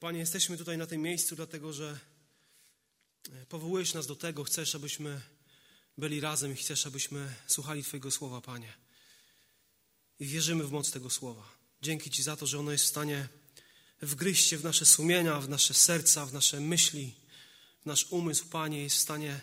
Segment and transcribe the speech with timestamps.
[0.00, 1.98] Panie, jesteśmy tutaj na tym miejscu, dlatego że
[3.32, 5.20] e, powołujesz nas do tego, chcesz, abyśmy
[5.98, 8.72] byli razem i chcesz, abyśmy słuchali Twojego słowa, Panie.
[10.20, 11.48] I wierzymy w moc tego słowa.
[11.82, 13.28] Dzięki Ci za to, że ono jest w stanie
[14.02, 17.14] wgryźć się w nasze sumienia, w nasze serca, w nasze myśli,
[17.82, 19.40] w nasz umysł, Panie, jest w stanie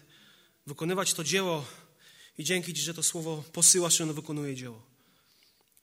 [0.67, 1.65] wykonywać to dzieło.
[2.37, 4.87] I dzięki Ci, że to słowo posyłasz i ono wykonuje dzieło.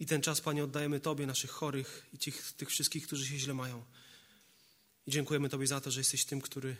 [0.00, 3.54] I ten czas, Panie, oddajemy Tobie, naszych chorych i tych, tych wszystkich, którzy się źle
[3.54, 3.84] mają.
[5.08, 6.76] I dziękujemy Tobie za to, że jesteś tym, który,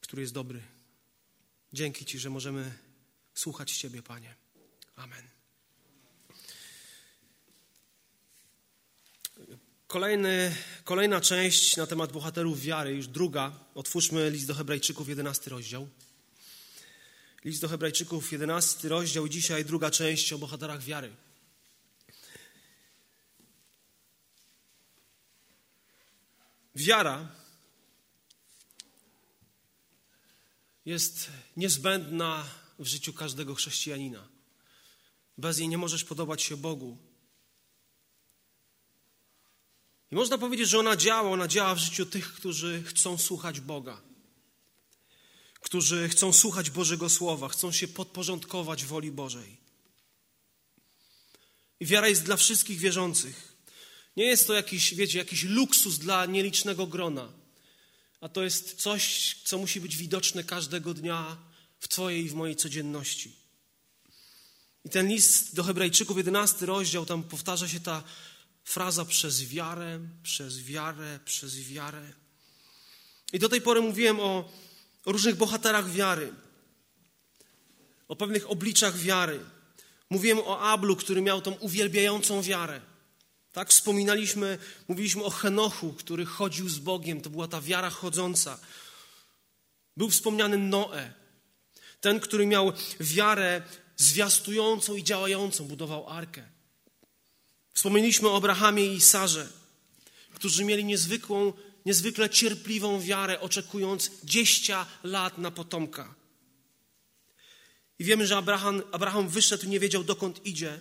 [0.00, 0.62] który jest dobry.
[1.72, 2.72] Dzięki Ci, że możemy
[3.34, 4.34] słuchać Ciebie, Panie.
[4.96, 5.28] Amen.
[9.86, 13.58] Kolejny, kolejna część na temat bohaterów wiary, już druga.
[13.74, 15.88] Otwórzmy list do Hebrajczyków, 11 rozdział.
[17.44, 21.12] List do Hebrajczyków, 11 rozdział, dzisiaj druga część o bohaterach wiary.
[26.74, 27.41] Wiara
[30.84, 32.44] jest niezbędna
[32.78, 34.28] w życiu każdego chrześcijanina.
[35.38, 36.98] Bez niej nie możesz podobać się Bogu.
[40.10, 44.02] I można powiedzieć, że ona działa, ona działa w życiu tych, którzy chcą słuchać Boga,
[45.60, 49.56] którzy chcą słuchać Bożego Słowa, chcą się podporządkować woli Bożej.
[51.80, 53.52] I wiara jest dla wszystkich wierzących.
[54.16, 57.32] Nie jest to jakiś, wiecie, jakiś luksus dla nielicznego grona,
[58.22, 61.36] a to jest coś, co musi być widoczne każdego dnia
[61.78, 63.36] w Twojej i w mojej codzienności.
[64.84, 68.02] I ten list do Hebrajczyków, 11 rozdział, tam powtarza się ta
[68.64, 72.12] fraza przez wiarę, przez wiarę, przez wiarę.
[73.32, 74.52] I do tej pory mówiłem o,
[75.06, 76.32] różnych bohaterach wiary,
[78.08, 79.40] o pewnych obliczach wiary.
[80.10, 82.80] Mówiłem o Ablu, który miał tą uwielbiającą wiarę.
[83.52, 84.58] Tak, wspominaliśmy,
[84.88, 88.58] mówiliśmy o Henochu, który chodził z Bogiem, to była ta wiara chodząca.
[89.96, 91.12] Był wspomniany Noe,
[92.00, 93.62] ten, który miał wiarę
[93.96, 96.42] zwiastującą i działającą, budował arkę.
[97.74, 99.48] Wspomnieliśmy o Abrahamie i Sarze,
[100.34, 101.52] którzy mieli niezwykłą,
[101.86, 104.70] niezwykle cierpliwą wiarę, oczekując 10
[105.02, 106.14] lat na potomka.
[107.98, 110.80] I wiemy, że Abraham, Abraham wyszedł nie wiedział, dokąd idzie.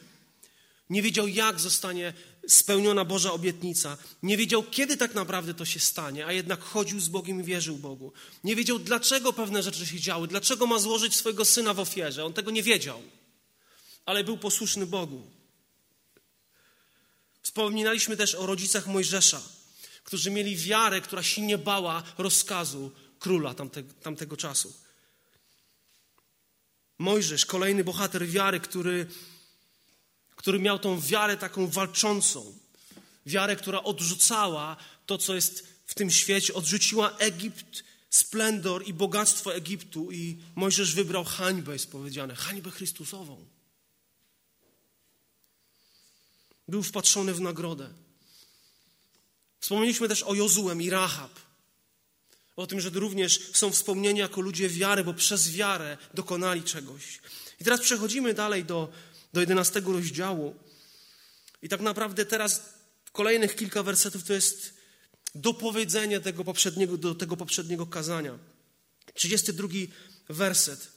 [0.90, 2.14] Nie wiedział, jak zostanie
[2.48, 3.98] spełniona Boża obietnica.
[4.24, 7.78] Nie wiedział, kiedy tak naprawdę to się stanie, a jednak chodził z Bogiem i wierzył
[7.78, 8.14] Bogu.
[8.44, 12.26] Nie wiedział, dlaczego pewne rzeczy się działy, dlaczego ma złożyć swojego syna w ofierze.
[12.26, 13.02] On tego nie wiedział,
[14.06, 15.22] ale był posłuszny Bogu.
[17.42, 19.42] Wspominaliśmy też o rodzicach Mojżesza,
[20.04, 24.74] którzy mieli wiarę, która się nie bała rozkazu króla tamte, tamtego czasu.
[26.98, 29.08] Mojżesz, kolejny bohater wiary, który
[30.42, 32.54] który miał tą wiarę taką walczącą,
[33.26, 40.12] wiarę, która odrzucała to, co jest w tym świecie, odrzuciła Egipt, splendor i bogactwo Egiptu
[40.12, 43.46] i Mojżesz wybrał hańbę, jest powiedziane, hańbę Chrystusową.
[46.68, 47.90] Był wpatrzony w nagrodę.
[49.60, 51.40] Wspomnieliśmy też o Jozułem i Rahab.
[52.56, 57.20] O tym, że również są wspomnieni jako ludzie wiary, bo przez wiarę dokonali czegoś.
[57.60, 58.92] I teraz przechodzimy dalej do
[59.34, 60.56] do 11 rozdziału.
[61.62, 62.74] I tak naprawdę teraz
[63.12, 64.74] kolejnych kilka wersetów to jest
[65.36, 68.40] dopowiedzenie tego poprzedniego, do tego poprzedniego kazania.
[69.14, 69.68] 32
[70.30, 70.88] werset.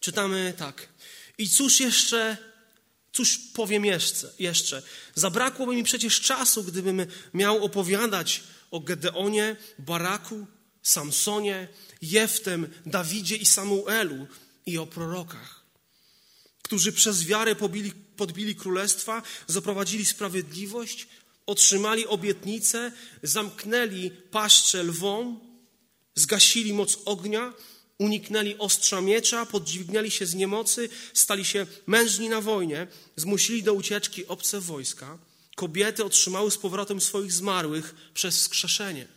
[0.00, 0.88] Czytamy tak.
[1.38, 2.36] I cóż jeszcze,
[3.12, 4.82] cóż powiem jeszcze, jeszcze?
[5.14, 10.46] Zabrakłoby mi przecież czasu, gdybym miał opowiadać o Gedeonie, Baraku,
[10.82, 11.68] Samsonie,
[12.02, 14.26] Jeftem, Dawidzie i Samuelu
[14.66, 15.59] i o prorokach
[16.70, 21.06] którzy przez wiarę pobili, podbili królestwa, zaprowadzili sprawiedliwość,
[21.46, 22.92] otrzymali obietnicę,
[23.22, 25.40] zamknęli paszcze lwom,
[26.14, 27.54] zgasili moc ognia,
[27.98, 34.26] uniknęli ostrza miecza, podźwignęli się z niemocy, stali się mężni na wojnie, zmusili do ucieczki
[34.26, 35.18] obce wojska.
[35.56, 39.08] Kobiety otrzymały z powrotem swoich zmarłych przez skrzeszenie.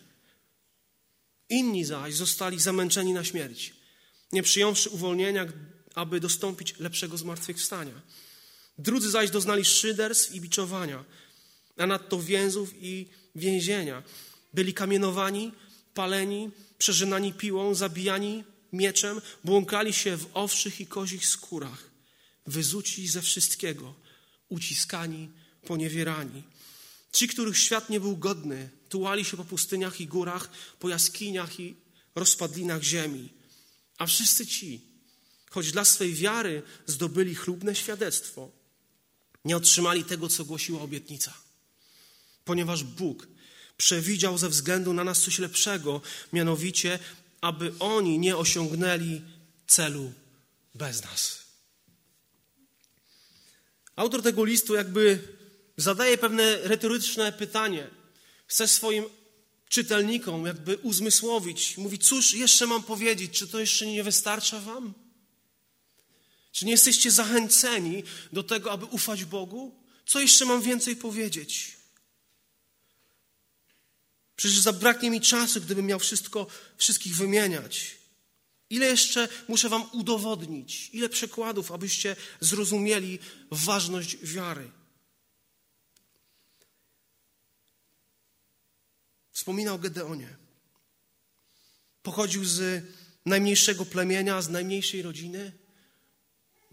[1.50, 3.74] Inni zaś zostali zamęczeni na śmierć,
[4.32, 5.46] nie przyjąwszy uwolnienia,
[5.96, 8.02] aby dostąpić lepszego zmartwychwstania.
[8.78, 11.04] Drudzy zaś doznali szyderstw i biczowania,
[11.78, 14.04] a nadto więzów i więzienia.
[14.54, 15.52] Byli kamienowani,
[15.94, 18.44] paleni, przeżynani piłą, zabijani
[18.74, 21.90] mieczem, błąkali się w owszych i kozich skórach,
[22.48, 23.96] wyzuci ze wszystkiego,
[24.50, 25.30] uciskani,
[25.68, 26.44] poniewierani.
[27.12, 30.50] Ci, których świat nie był godny, tułali się po pustyniach i górach,
[30.80, 31.76] po jaskiniach i
[32.16, 33.30] rozpadlinach ziemi.
[33.98, 34.82] A wszyscy ci,
[35.54, 38.52] choć dla swej wiary zdobyli chlubne świadectwo,
[39.46, 41.34] nie otrzymali tego, co głosiła obietnica.
[42.46, 43.28] Ponieważ Bóg
[43.78, 46.02] Przewidział ze względu na nas coś lepszego,
[46.34, 47.00] mianowicie,
[47.42, 49.22] aby oni nie osiągnęli
[49.68, 50.14] celu
[50.76, 51.44] bez nas.
[53.96, 55.28] Autor tego listu jakby
[55.78, 57.88] zadaje pewne retoryczne pytanie.
[58.48, 59.06] Chce swoim
[59.70, 61.78] czytelnikom jakby uzmysłowić.
[61.78, 63.40] Mówi, cóż jeszcze mam powiedzieć?
[63.40, 64.94] Czy to jeszcze nie wystarcza wam?
[66.54, 68.04] Czy nie jesteście zachęceni
[68.34, 69.84] do tego, aby ufać Bogu?
[70.06, 71.78] Co jeszcze mam więcej powiedzieć?
[74.36, 76.48] Przecież zabraknie mi czasu, gdybym miał wszystko,
[76.78, 77.96] wszystkich wymieniać.
[78.70, 80.90] Ile jeszcze muszę Wam udowodnić?
[80.94, 83.20] Ile przykładów, abyście zrozumieli
[83.52, 84.72] ważność wiary?
[89.32, 90.36] Wspominał Gedeonie.
[92.04, 92.86] Pochodził z
[93.26, 95.63] najmniejszego plemienia, z najmniejszej rodziny.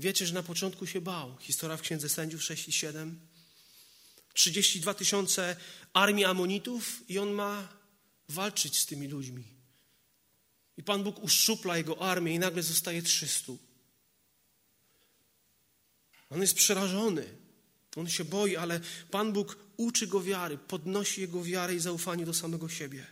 [0.00, 1.36] Wiecie, że na początku się bał.
[1.40, 3.20] Historia w Księdze Sędziów 6 i 7.
[4.34, 5.56] 32 tysiące
[5.92, 7.68] armii Amonitów i on ma
[8.28, 9.44] walczyć z tymi ludźmi.
[10.76, 13.52] I Pan Bóg uszczupla jego armię i nagle zostaje 300.
[16.30, 17.36] On jest przerażony.
[17.96, 18.80] On się boi, ale
[19.10, 23.06] Pan Bóg uczy go wiary, podnosi jego wiarę i zaufanie do samego siebie.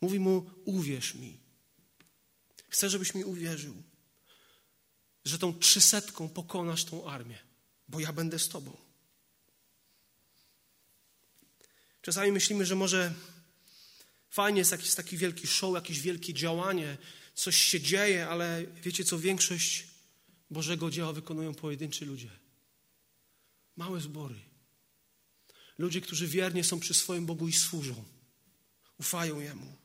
[0.00, 1.38] Mówi mu: Uwierz mi.
[2.68, 3.82] Chcę, żebyś mi uwierzył,
[5.24, 7.38] że tą trzysetką pokonasz tą armię,
[7.88, 8.76] bo ja będę z tobą.
[12.02, 13.14] Czasami myślimy, że może
[14.30, 16.98] fajnie jest jakiś taki wielki show, jakieś wielkie działanie,
[17.34, 19.86] coś się dzieje, ale wiecie co, większość
[20.50, 22.30] Bożego dzieła wykonują pojedynczy ludzie.
[23.76, 24.40] Małe zbory.
[25.78, 28.04] Ludzie, którzy wiernie są przy swoim Bogu i służą.
[28.98, 29.76] Ufają Jemu.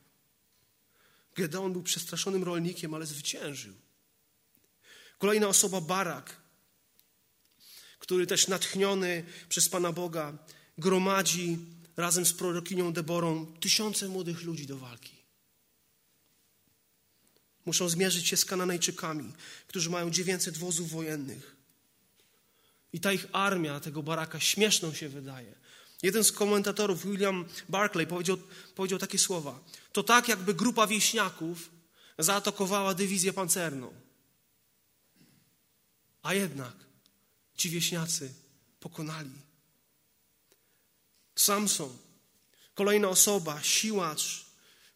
[1.34, 3.74] Gedeon był przestraszonym rolnikiem, ale zwyciężył.
[5.18, 6.36] Kolejna osoba, Barak,
[7.98, 10.38] który też natchniony przez Pana Boga
[10.78, 11.58] gromadzi
[11.96, 15.16] razem z prorokinią Deborą tysiące młodych ludzi do walki.
[17.66, 19.32] Muszą zmierzyć się z Kananejczykami,
[19.66, 21.56] którzy mają 900 wozów wojennych.
[22.92, 25.54] I ta ich armia, tego baraka, śmieszną się wydaje.
[26.02, 28.38] Jeden z komentatorów, William Barclay, powiedział,
[28.74, 29.60] powiedział takie słowa.
[29.92, 31.70] To tak, jakby grupa wieśniaków
[32.18, 34.05] zaatakowała dywizję pancerną.
[36.26, 36.74] A jednak
[37.54, 38.34] ci wieśniacy
[38.80, 39.40] pokonali.
[41.36, 41.98] Samson,
[42.74, 44.46] kolejna osoba, siłacz,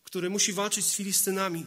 [0.05, 1.67] który musi walczyć z Filistynami.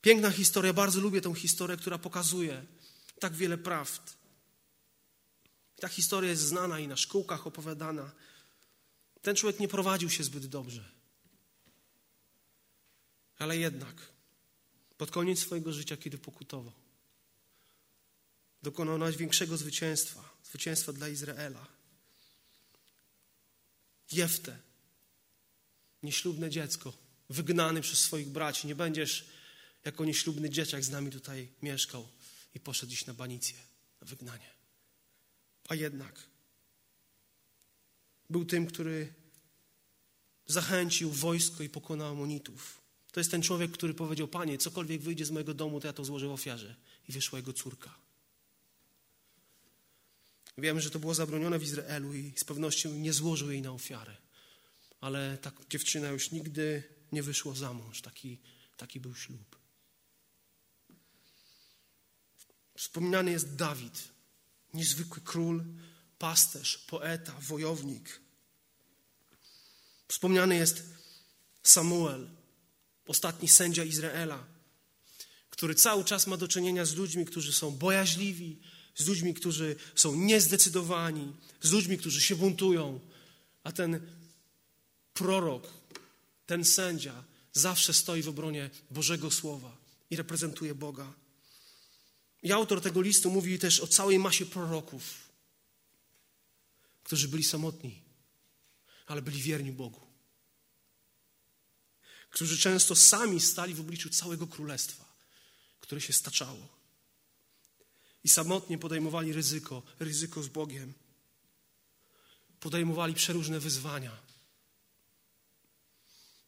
[0.00, 2.66] Piękna historia, bardzo lubię tę historię, która pokazuje
[3.20, 4.16] tak wiele prawd.
[5.76, 8.12] Ta historia jest znana i na szkółkach opowiadana.
[9.22, 10.92] Ten człowiek nie prowadził się zbyt dobrze.
[13.38, 14.12] Ale jednak,
[14.96, 16.81] pod koniec swojego życia, kiedy pokutował,
[18.62, 21.66] dokonał największego zwycięstwa zwycięstwa dla Izraela.
[24.12, 24.58] Jeftę,
[26.02, 26.92] nieślubne dziecko,
[27.30, 28.66] wygnany przez swoich braci.
[28.66, 29.28] Nie będziesz
[29.84, 32.08] jako nieślubny dzieciak z nami tutaj mieszkał
[32.54, 33.58] i poszedł iść na banicję,
[34.00, 34.50] na wygnanie.
[35.68, 36.26] A jednak
[38.30, 39.14] był tym, który
[40.46, 42.80] zachęcił wojsko i pokonał Amonitów.
[43.12, 46.04] To jest ten człowiek, który powiedział: Panie, cokolwiek wyjdzie z mojego domu, to ja to
[46.04, 46.76] złożę w ofiarze.
[47.08, 48.01] I wyszła jego córka.
[50.58, 54.16] Wiemy, że to było zabronione w Izraelu i z pewnością nie złożył jej na ofiarę.
[55.00, 56.82] Ale ta dziewczyna już nigdy
[57.12, 58.02] nie wyszła za mąż.
[58.02, 58.38] Taki,
[58.76, 59.56] taki był ślub.
[62.76, 64.08] Wspominany jest Dawid,
[64.74, 65.64] niezwykły król,
[66.18, 68.20] pasterz, poeta, wojownik.
[70.08, 70.84] Wspomniany jest
[71.62, 72.30] Samuel,
[73.06, 74.46] ostatni sędzia Izraela,
[75.50, 78.60] który cały czas ma do czynienia z ludźmi, którzy są bojaźliwi,
[78.94, 81.32] z ludźmi, którzy są niezdecydowani,
[81.62, 83.00] z ludźmi, którzy się buntują,
[83.64, 84.00] a ten
[85.14, 85.68] prorok,
[86.46, 89.76] ten sędzia zawsze stoi w obronie Bożego Słowa
[90.10, 91.12] i reprezentuje Boga.
[92.42, 95.02] I autor tego listu mówi też o całej masie proroków,
[97.04, 98.02] którzy byli samotni,
[99.06, 100.00] ale byli wierni Bogu.
[102.30, 105.04] Którzy często sami stali w obliczu całego królestwa,
[105.80, 106.81] które się staczało.
[108.24, 110.94] I samotnie podejmowali ryzyko, ryzyko z Bogiem.
[112.60, 114.16] Podejmowali przeróżne wyzwania.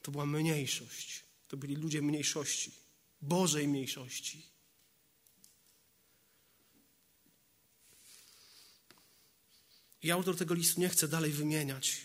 [0.03, 1.25] To była mniejszość.
[1.49, 2.73] To byli ludzie mniejszości,
[3.23, 4.47] Bożej mniejszości.
[10.03, 12.01] I autor tego listu nie chce dalej wymieniać.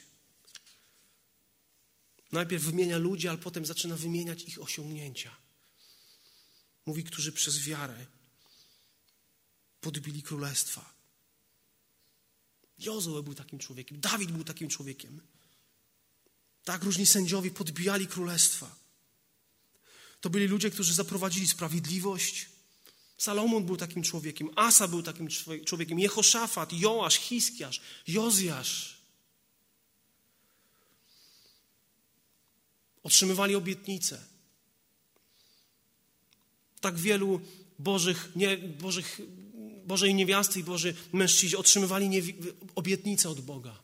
[2.32, 5.36] Najpierw wymienia ludzi, ale potem zaczyna wymieniać ich osiągnięcia.
[6.86, 8.06] Mówi, którzy przez wiarę
[9.82, 10.94] podbili królestwa.
[12.80, 15.22] Jozue był takim człowiekiem, Dawid był takim człowiekiem.
[16.64, 18.76] Tak różni sędziowie podbijali królestwa.
[20.22, 22.50] To byli ludzie, którzy zaprowadzili sprawiedliwość.
[23.18, 25.28] Salomon był takim człowiekiem, Asa był takim
[25.66, 29.00] człowiekiem, Jehoszafat, Joasz, Hiskiasz, Jozjasz.
[33.04, 34.26] Otrzymywali obietnice.
[36.82, 37.42] Tak wielu
[37.80, 39.22] Bożych, nie, Bożych,
[39.90, 42.06] Bożej niewiasty i Boży mężczyźni otrzymywali
[42.76, 43.76] obietnice od Boga.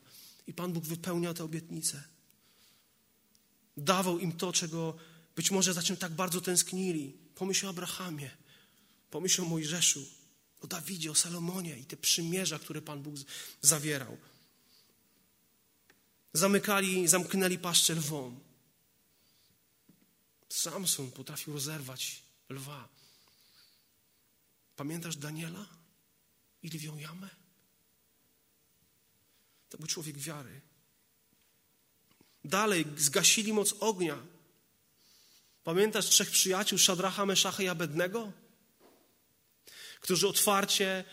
[0.47, 2.03] I Pan Bóg wypełniał te obietnice.
[3.77, 4.97] Dawał im to, czego
[5.35, 7.13] być może za czym tak bardzo tęsknili.
[7.35, 8.29] Pomyśl o Abrahamie,
[9.11, 10.05] pomyśl o Mojżeszu,
[10.61, 13.15] o Dawidzie, o Salomonie i te przymierza, które Pan Bóg
[13.61, 14.17] zawierał.
[16.33, 18.39] Zamykali, zamknęli paszczę lwom.
[20.49, 22.89] Samson potrafił rozerwać lwa.
[24.75, 25.84] Pamiętasz Daniela
[26.65, 27.29] i lwią jamę?
[29.69, 30.61] To był człowiek wiary.
[32.43, 34.17] Dalej zgasili moc ognia.
[35.63, 38.31] Pamiętasz trzech przyjaciół, Szadracha, Meszacha i Abednego?
[40.01, 41.03] Którzy otwarcie,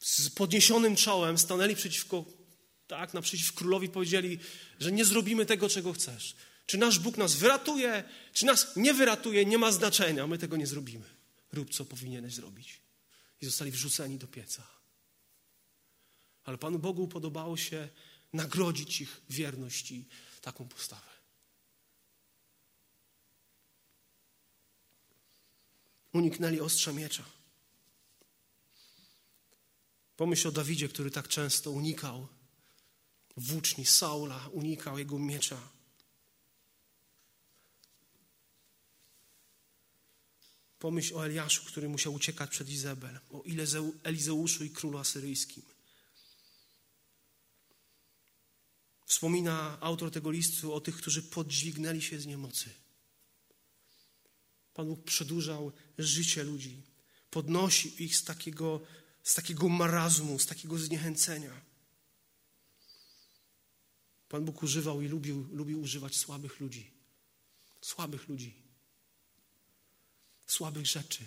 [0.00, 2.24] z podniesionym czołem stanęli przeciwko,
[2.86, 4.38] tak, naprzeciw królowi powiedzieli,
[4.80, 6.36] że nie zrobimy tego, czego chcesz.
[6.66, 10.66] Czy nasz Bóg nas wyratuje, czy nas nie wyratuje, nie ma znaczenia, my tego nie
[10.66, 11.04] zrobimy.
[11.52, 12.87] Rób, co powinieneś zrobić.
[13.40, 14.66] I zostali wrzuceni do pieca.
[16.44, 17.88] Ale Panu Bogu podobało się
[18.32, 20.08] nagrodzić ich wierność i
[20.40, 21.10] taką postawę.
[26.12, 27.24] Uniknęli ostrza miecza.
[30.16, 32.28] Pomyśl o Dawidzie, który tak często unikał
[33.36, 35.77] włóczni Saula, unikał jego miecza.
[40.78, 43.44] Pomyśl o Eliaszu, który musiał uciekać przed Izabel, o
[44.04, 45.62] Elizeuszu i królu asyryjskim.
[49.06, 52.70] Wspomina autor tego listu o tych, którzy podźwignęli się z niemocy.
[54.74, 56.82] Pan Bóg przedłużał życie ludzi,
[57.30, 58.80] podnosił ich z takiego,
[59.22, 61.60] z takiego marazmu, z takiego zniechęcenia.
[64.28, 66.90] Pan Bóg używał i lubił, lubił używać słabych ludzi.
[67.80, 68.67] Słabych ludzi.
[70.48, 71.24] Słabych rzeczy.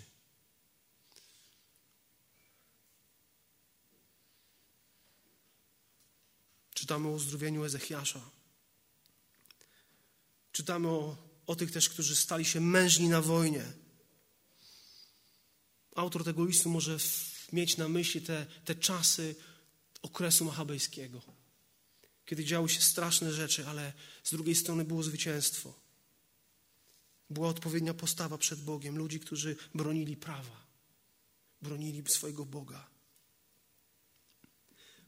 [6.73, 8.21] Czytamy o uzdrowieniu Ezechiasza.
[10.51, 13.73] Czytamy o, o tych też, którzy stali się mężni na wojnie.
[15.95, 16.97] Autor tego listu może
[17.51, 19.35] mieć na myśli te, te czasy
[20.01, 21.21] okresu machabejskiego,
[22.25, 25.90] kiedy działy się straszne rzeczy, ale z drugiej strony było zwycięstwo.
[27.31, 30.65] Była odpowiednia postawa przed Bogiem, ludzi, którzy bronili prawa,
[31.61, 32.87] bronili swojego Boga.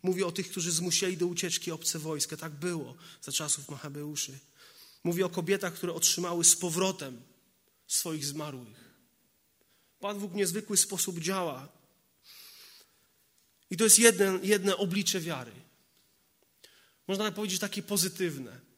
[0.04, 2.38] Mówi o tych, którzy zmusieli do ucieczki obce wojska.
[2.38, 4.40] Tak było za czasów Machabeuszy.
[5.04, 7.22] Mówi o kobietach, które otrzymały z powrotem
[7.88, 8.94] swoich zmarłych.
[10.00, 11.70] Pan Bóg w niezwykły sposób działa.
[13.70, 15.52] I to jest jedne, jedne oblicze wiary.
[17.08, 18.73] Można powiedzieć takie pozytywne.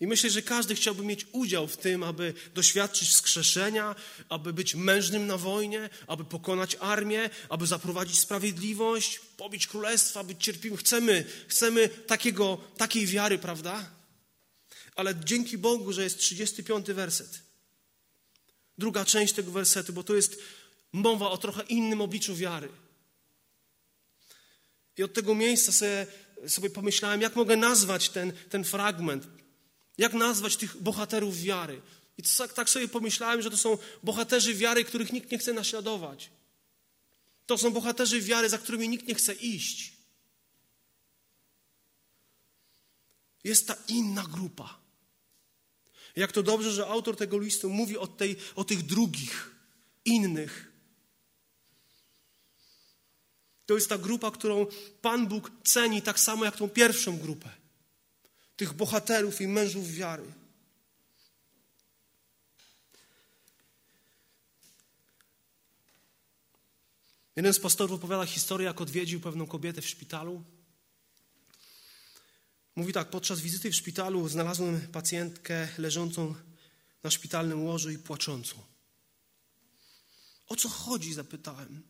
[0.00, 3.94] I myślę, że każdy chciałby mieć udział w tym, aby doświadczyć wskrzeszenia,
[4.28, 10.78] aby być mężnym na wojnie, aby pokonać armię, aby zaprowadzić sprawiedliwość, pobić królestwa, być cierpliwym.
[10.78, 13.90] Chcemy, chcemy takiego, takiej wiary, prawda?
[14.94, 17.40] Ale dzięki Bogu, że jest 35 werset.
[18.78, 20.42] Druga część tego wersetu, bo to jest
[20.92, 22.68] mowa o trochę innym obliczu wiary.
[24.96, 26.06] I od tego miejsca sobie,
[26.48, 29.39] sobie pomyślałem, jak mogę nazwać ten, ten fragment.
[30.00, 31.80] Jak nazwać tych bohaterów wiary?
[32.18, 32.22] I
[32.54, 36.30] tak, sobie pomyślałem, że to są bohaterzy wiary, których nikt nie chce naśladować.
[37.46, 39.92] To są bohaterzy wiary, za którymi nikt nie chce iść.
[43.44, 44.78] Jest ta inna grupa.
[46.16, 49.54] Jak to dobrze, że autor tego listu mówi o, tej, o tych drugich,
[50.04, 50.72] innych.
[53.66, 54.66] To jest ta grupa, którą
[55.02, 57.59] Pan Bóg ceni tak samo jak tą pierwszą grupę
[58.60, 60.32] tych bohaterów i mężów wiary.
[67.36, 70.44] Jeden z pastorów opowiada historię, jak odwiedził pewną kobietę w szpitalu.
[72.76, 76.34] Mówi tak, podczas wizyty w szpitalu znalazłem pacjentkę leżącą
[77.02, 78.56] na szpitalnym łożu i płaczącą.
[80.48, 81.14] O co chodzi?
[81.14, 81.82] zapytałem.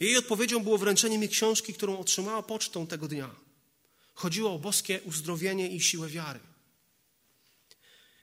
[0.00, 3.47] Jej odpowiedzią było wręczenie mi książki, którą otrzymała pocztą tego dnia.
[4.18, 6.40] Chodziło o boskie uzdrowienie i siłę wiary.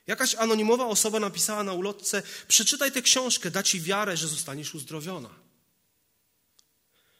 [0.06, 5.30] Jakaś anonimowa osoba napisała na ulotce: Przeczytaj tę książkę, da ci wiarę, że zostaniesz uzdrowiona.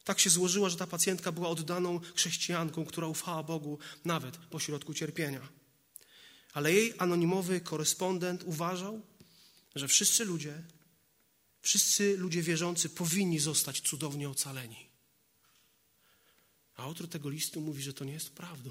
[0.04, 5.49] Tak się złożyło, że ta pacjentka była oddaną chrześcijanką, która ufała Bogu nawet pośrodku cierpienia.
[6.52, 9.02] Ale jej anonimowy korespondent uważał,
[9.75, 10.62] że wszyscy ludzie,
[11.62, 14.95] wszyscy ludzie wierzący powinni zostać cudownie ocaleni.
[16.76, 18.71] A autor tego listu mówi, że to nie jest prawdą.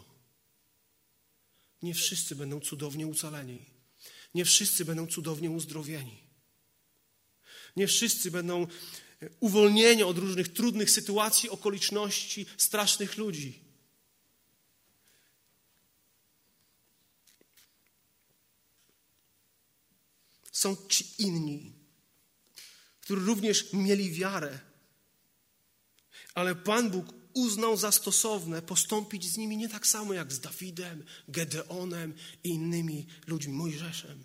[1.82, 3.66] Nie wszyscy będą cudownie ucaleni.
[4.34, 6.18] Nie wszyscy będą cudownie uzdrowieni.
[7.76, 8.68] Nie wszyscy będą
[9.40, 13.66] uwolnieni od różnych trudnych sytuacji, okoliczności, strasznych ludzi.
[20.52, 21.74] Są ci inni,
[23.02, 24.60] którzy również mieli wiarę,
[26.34, 31.04] ale Pan Bóg uznał za stosowne postąpić z nimi nie tak samo jak z Dawidem,
[31.27, 32.13] Gedeonem
[32.44, 34.24] i innymi ludźmi, Mojżeszem.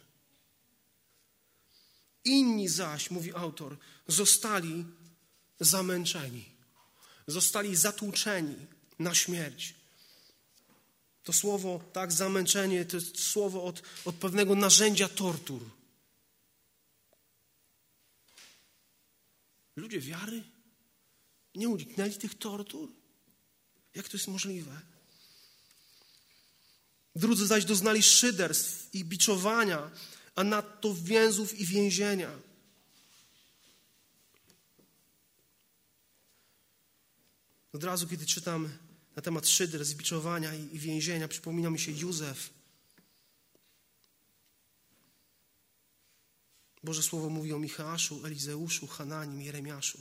[2.24, 3.76] Inni zaś, mówi autor,
[4.06, 4.84] zostali
[5.60, 6.44] zamęczeni,
[7.26, 8.56] zostali zatłuczeni
[8.98, 9.74] na śmierć.
[11.22, 15.62] To słowo, tak, zamęczenie, to jest słowo od, od pewnego narzędzia tortur.
[19.76, 20.42] Ludzie wiary
[21.54, 22.99] nie uniknęli tych tortur?
[23.94, 24.80] Jak to jest możliwe?
[27.16, 29.90] Drudzy zaś doznali szyderstw i biczowania,
[30.34, 32.30] a nadto więzów i więzienia.
[37.72, 38.68] Od razu, kiedy czytam
[39.16, 42.50] na temat szyderstw, biczowania i więzienia, przypomina mi się Józef.
[46.82, 49.98] Boże Słowo mówi o Michałaszu, Elizeuszu, Hananim, Jeremiaszu.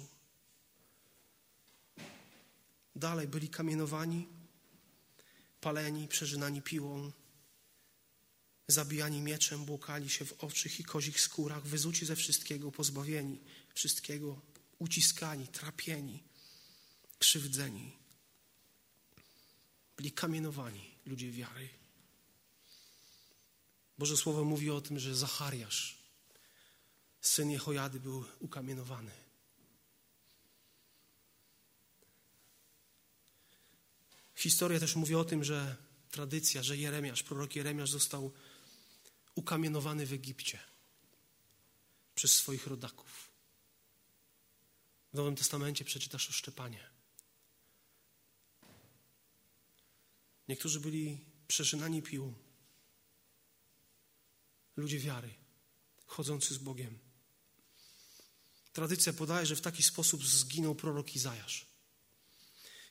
[3.00, 4.28] Dalej byli kamienowani,
[5.62, 7.12] paleni, przeżynani piłą,
[8.68, 13.40] zabijani mieczem, błukali się w oczych i kozich skórach, wyzuci ze wszystkiego, pozbawieni
[13.74, 14.42] wszystkiego,
[14.80, 16.24] uciskani, trapieni,
[17.20, 17.92] krzywdzeni.
[19.98, 21.70] Byli kamienowani ludzie wiary.
[23.98, 25.98] Boże Słowo mówi o tym, że Zachariasz,
[27.22, 29.29] syn Jehojady, był ukamienowany.
[34.40, 35.76] Historia też mówi o tym, że
[36.12, 38.34] tradycja, że Jeremiasz, prorok Jeremiasz został
[39.36, 40.60] ukamienowany w Egipcie
[42.16, 43.32] przez swoich rodaków.
[45.14, 46.90] W Nowym Testamencie przeczytasz o Szczepanie.
[50.48, 52.34] Niektórzy byli przeżynani piłą.
[54.76, 55.34] Ludzie wiary,
[56.06, 57.00] chodzący z Bogiem.
[58.74, 61.69] Tradycja podaje, że w taki sposób zginął prorok Izajasz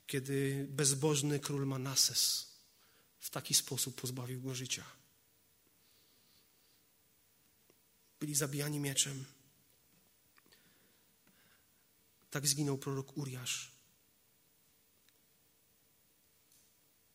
[0.09, 2.47] kiedy bezbożny król Manases
[3.19, 4.85] w taki sposób pozbawił go życia.
[8.19, 9.25] Byli zabijani mieczem.
[12.29, 13.71] Tak zginął prorok Uriasz.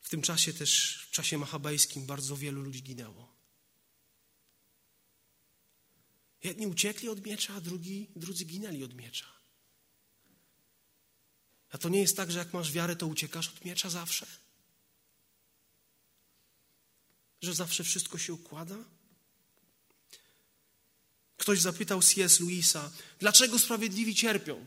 [0.01, 3.35] W tym czasie też, w czasie machabejskim, bardzo wielu ludzi ginęło.
[6.45, 9.44] Jedni uciekli od miecza, a drugi, drudzy ginęli od miecza.
[11.75, 14.27] A to nie jest tak, że jak masz wiarę, to uciekasz od miecza zawsze?
[17.43, 18.77] Że zawsze wszystko się układa?
[21.37, 22.41] Ktoś zapytał C.S.
[22.41, 24.67] Louisa, dlaczego sprawiedliwi cierpią?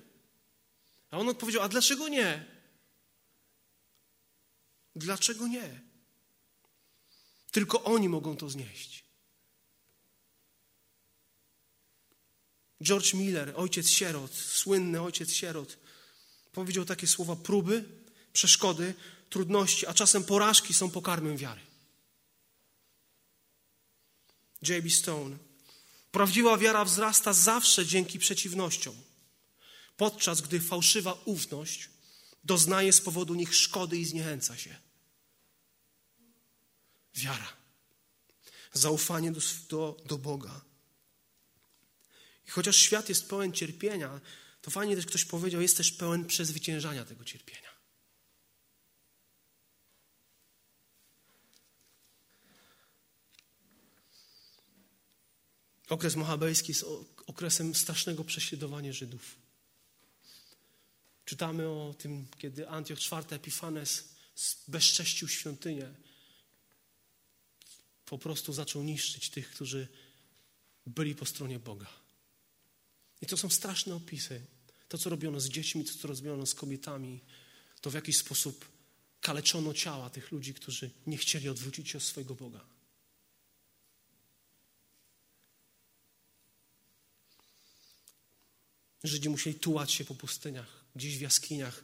[1.12, 2.46] A on odpowiedział, a dlaczego nie?
[4.96, 5.82] Dlaczego nie?
[7.52, 9.04] Tylko oni mogą to znieść.
[12.84, 15.87] George Miller, ojciec sierot, słynny ojciec sierot,
[16.58, 17.86] powiedział takie słowa: próby,
[18.34, 18.94] przeszkody,
[19.30, 21.62] trudności, a czasem porażki są pokarmem wiary.
[24.62, 24.90] J.B.
[24.90, 25.38] Stone.
[26.12, 28.96] Prawdziwa wiara wzrasta zawsze dzięki przeciwnościom,
[29.98, 31.90] podczas gdy fałszywa ufność
[32.44, 34.76] doznaje z powodu nich szkody i zniechęca się.
[37.16, 37.54] Wiara.
[38.74, 40.62] Zaufanie do, do, do Boga.
[42.48, 44.20] I chociaż świat jest pełen cierpienia,
[44.68, 47.70] to fajnie też ktoś powiedział, jest też pełen przezwyciężania tego cierpienia.
[55.90, 56.86] Okres machabejski jest
[57.28, 59.36] okresem strasznego prześladowania Żydów.
[61.26, 64.10] Czytamy o tym, kiedy Antioch IV Epifanes
[64.68, 65.94] bezcześcił świątynię.
[68.06, 69.88] Po prostu zaczął niszczyć tych, którzy
[70.86, 71.88] byli po stronie Boga.
[73.22, 74.57] I to są straszne opisy.
[74.88, 77.22] To, co robiono z dziećmi, to, co robiono z kobietami,
[77.82, 78.66] to w jakiś sposób
[79.22, 82.66] kaleczono ciała tych ludzi, którzy nie chcieli odwrócić się od swojego Boga.
[89.04, 91.84] Żydzi musieli tułać się po pustyniach, gdzieś w jaskiniach,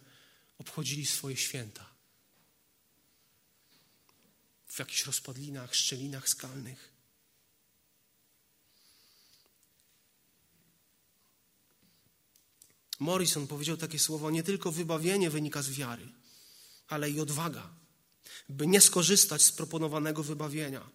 [0.57, 1.93] obchodzili swoje święta
[4.73, 6.92] w jakichś rozpadlinach, szczelinach skalnych.
[13.03, 16.07] Morrison powiedział takie słowo: Nie tylko wybawienie wynika z wiary,
[16.87, 17.69] ale i odwaga,
[18.49, 20.89] by nie skorzystać z proponowanego wybawienia.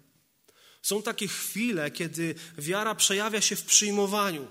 [0.83, 4.47] Są takie chwile, kiedy wiara przejawia się w przyjmowaniu.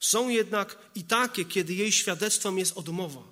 [0.00, 3.22] Są jednak i takie, kiedy jej świadectwem jest odmowa.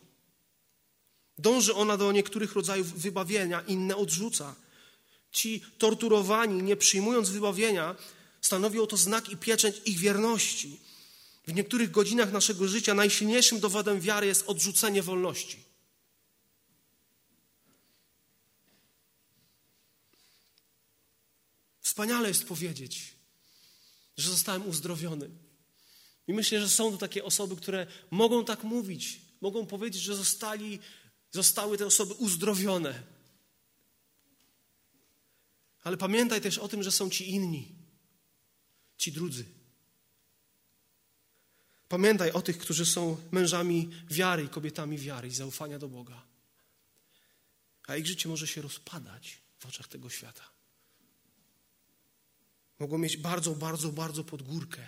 [1.39, 4.55] Dąży ona do niektórych rodzajów wybawienia, inne odrzuca.
[5.33, 7.97] Ci torturowani, nie przyjmując wybawienia,
[8.41, 10.88] stanowią to znak i pieczęć ich wierności.
[11.49, 15.65] W niektórych godzinach naszego życia najsilniejszym dowodem wiary jest odrzucenie wolności.
[21.81, 23.15] Wspaniale jest powiedzieć,
[24.17, 25.31] że zostałem uzdrowiony.
[26.27, 30.79] I myślę, że są tu takie osoby, które mogą tak mówić, mogą powiedzieć, że zostali,
[31.31, 33.03] zostały te osoby uzdrowione.
[35.83, 37.75] Ale pamiętaj też o tym, że są ci inni,
[38.97, 39.58] ci drudzy.
[41.89, 46.23] Pamiętaj o tych, którzy są mężami wiary i kobietami wiary i zaufania do Boga.
[47.87, 50.45] A ich życie może się rozpadać w oczach tego świata.
[52.79, 54.83] Mogą mieć bardzo, bardzo, bardzo pod górkę.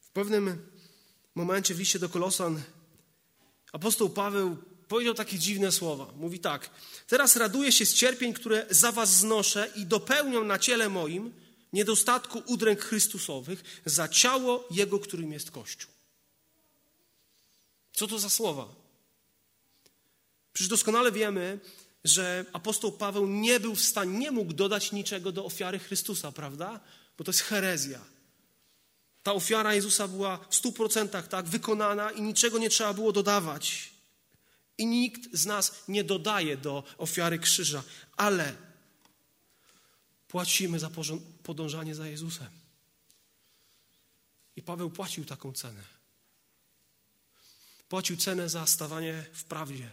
[0.00, 0.70] W pewnym
[1.34, 2.62] momencie w liście do Kolosan
[3.72, 4.56] apostoł Paweł
[4.88, 6.12] powiedział takie dziwne słowa.
[6.16, 6.70] Mówi tak:
[7.06, 12.42] Teraz raduję się z cierpień, które za was znoszę i dopełnią na ciele moim niedostatku
[12.46, 15.90] udręk Chrystusowych za ciało Jego, którym jest Kościół.
[17.92, 18.68] Co to za słowa?
[20.52, 21.60] Przecież doskonale wiemy,
[22.04, 26.80] że apostoł Paweł nie był w stanie, nie mógł dodać niczego do ofiary Chrystusa, prawda?
[27.18, 28.00] Bo to jest herezja.
[29.22, 33.90] Ta ofiara Jezusa była w stu procentach tak wykonana i niczego nie trzeba było dodawać.
[34.78, 37.82] I nikt z nas nie dodaje do ofiary krzyża,
[38.16, 38.54] ale
[40.36, 40.90] płacimy za
[41.42, 42.50] podążanie za Jezusem.
[44.56, 45.84] I Paweł płacił taką cenę.
[47.88, 49.90] Płacił cenę za stawanie w prawdzie,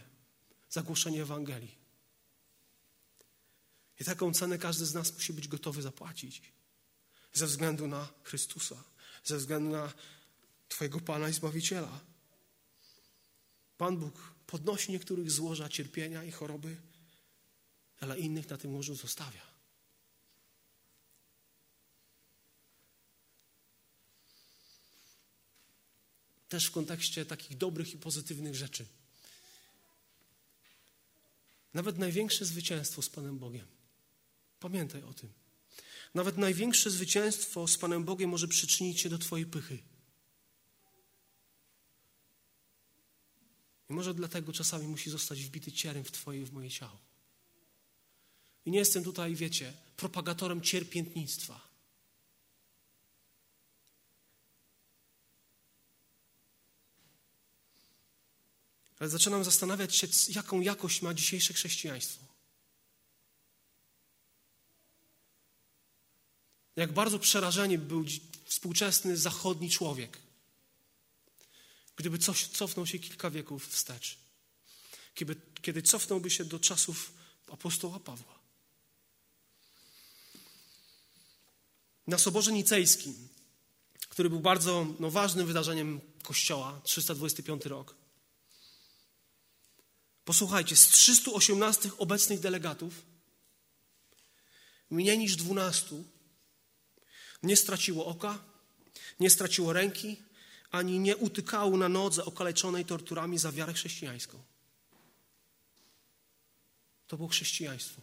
[0.70, 1.74] za głoszenie Ewangelii.
[4.00, 6.42] I taką cenę każdy z nas musi być gotowy zapłacić.
[7.32, 8.84] Ze względu na Chrystusa,
[9.24, 9.92] ze względu na
[10.68, 12.00] Twojego Pana i Zbawiciela.
[13.78, 16.76] Pan Bóg podnosi niektórych złoża cierpienia i choroby,
[18.00, 19.53] ale innych na tym łożu zostawia.
[26.54, 28.86] Też w kontekście takich dobrych i pozytywnych rzeczy.
[31.74, 33.66] Nawet największe zwycięstwo z Panem Bogiem.
[34.60, 35.32] Pamiętaj o tym.
[36.14, 39.78] Nawet największe zwycięstwo z Panem Bogiem może przyczynić się do Twojej pychy.
[43.90, 46.98] I może dlatego czasami musi zostać wbity cierem w Twoje i w moje ciało.
[48.64, 51.73] I nie jestem tutaj, wiecie, propagatorem cierpiętnictwa.
[59.04, 62.24] Ale zaczynam zastanawiać się, jaką jakość ma dzisiejsze chrześcijaństwo.
[66.76, 68.04] Jak bardzo przerażenie był
[68.44, 70.18] współczesny zachodni człowiek
[71.96, 74.18] gdyby coś cofnął się kilka wieków wstecz.
[75.14, 77.12] Kiedy, kiedy cofnąłby się do czasów
[77.48, 78.38] apostoła Pawła.
[82.06, 83.28] Na Soborze Nicejskim,
[84.08, 88.03] który był bardzo no, ważnym wydarzeniem Kościoła, 325 rok.
[90.24, 93.02] Posłuchajcie, z 318 obecnych delegatów
[94.90, 95.96] mniej niż 12
[97.42, 98.44] nie straciło oka,
[99.20, 100.22] nie straciło ręki,
[100.70, 104.42] ani nie utykało na nodze okaleczonej torturami za wiarę chrześcijańską.
[107.06, 108.00] To było chrześcijaństwo.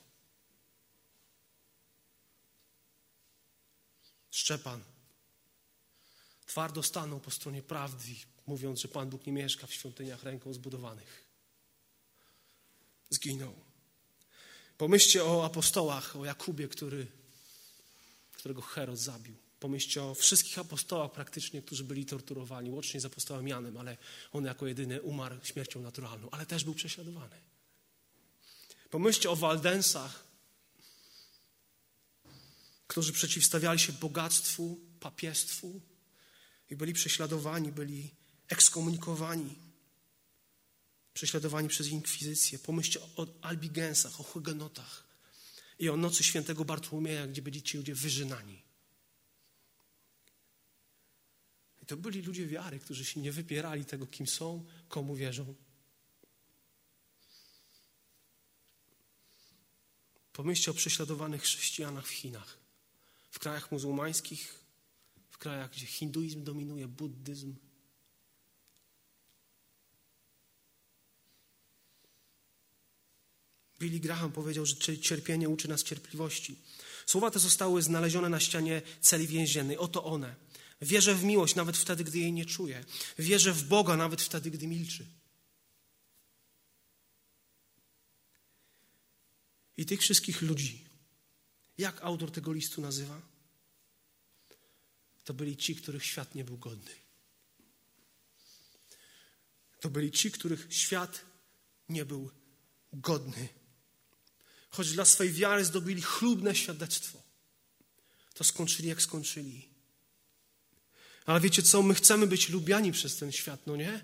[4.32, 4.84] Szczepan
[6.46, 8.16] twardo stanął po stronie prawdy,
[8.48, 11.31] mówiąc, że Pan Bóg nie mieszka w świątyniach ręką zbudowanych.
[13.12, 13.54] Zginął.
[14.78, 17.08] Pomyślcie o apostołach, o Jakubie, który,
[18.34, 19.36] którego Herod zabił.
[19.60, 23.98] Pomyślcie o wszystkich apostołach praktycznie, którzy byli torturowani, łącznie z apostołem Janem, ale
[24.32, 27.36] on jako jedyny umarł śmiercią naturalną, ale też był prześladowany.
[28.90, 30.24] Pomyślcie o Waldensach,
[32.88, 35.82] którzy przeciwstawiali się bogactwu, papiestwu
[36.70, 38.12] i byli prześladowani, byli
[38.48, 39.56] ekskomunikowani,
[41.14, 42.60] prześladowani przez inkwizycję.
[42.60, 45.08] Pomyślcie o albigensach, o hugenotach
[45.80, 48.62] i o nocy świętego Bartłomieja, gdzie byli ci ludzie wyżynani.
[51.88, 55.56] To byli ludzie wiary, którzy się nie wypierali tego, kim są, komu wierzą.
[60.34, 62.58] Pomyślcie o prześladowanych chrześcijanach w Chinach,
[63.32, 64.60] w krajach muzułmańskich,
[65.30, 67.56] w krajach, gdzie hinduizm dominuje, buddyzm.
[73.82, 76.56] Billy Graham powiedział, że cierpienie uczy nas cierpliwości.
[77.06, 79.78] Słowa te zostały znalezione na ścianie celi więziennej.
[79.78, 80.36] Oto one.
[80.82, 82.86] Wierzę w miłość nawet wtedy, gdy jej nie czuję.
[83.20, 85.06] Wierzę w Boga nawet wtedy, gdy milczy.
[89.78, 90.86] I tych wszystkich ludzi,
[91.78, 93.22] jak autor tego listu nazywa?
[95.24, 96.92] To byli ci, których świat nie był godny.
[99.80, 101.26] To byli ci, których świat
[101.90, 102.32] nie był
[102.94, 103.61] godny.
[104.72, 107.22] Choć dla swej wiary zdobyli chlubne świadectwo,
[108.34, 109.68] to skończyli jak skończyli.
[111.26, 111.82] Ale wiecie co?
[111.82, 114.04] My chcemy być lubiani przez ten świat, no nie?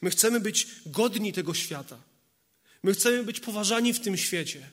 [0.00, 2.02] My chcemy być godni tego świata.
[2.82, 4.70] My chcemy być poważani w tym świecie.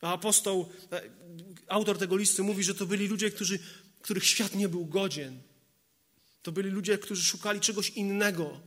[0.00, 1.02] A apostoł, e,
[1.68, 3.58] autor tego listu mówi, że to byli ludzie, którzy,
[4.02, 5.42] których świat nie był godzien.
[6.42, 8.60] To byli ludzie, którzy szukali czegoś innego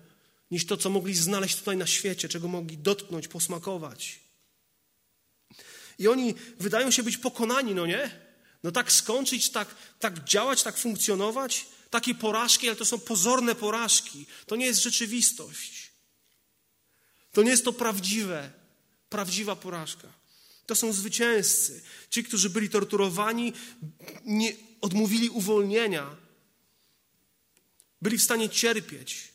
[0.51, 4.19] niż to, co mogli znaleźć tutaj na świecie, czego mogli dotknąć, posmakować.
[5.99, 8.11] I oni wydają się być pokonani, no nie?
[8.63, 11.65] No tak skończyć, tak, tak działać, tak funkcjonować.
[11.89, 14.25] Takie porażki, ale to są pozorne porażki.
[14.45, 15.91] To nie jest rzeczywistość.
[17.31, 18.51] To nie jest to prawdziwe,
[19.09, 20.07] prawdziwa porażka.
[20.65, 21.83] To są zwycięzcy.
[22.09, 23.53] Ci, którzy byli torturowani,
[24.25, 26.15] nie odmówili uwolnienia.
[28.01, 29.32] Byli w stanie cierpieć,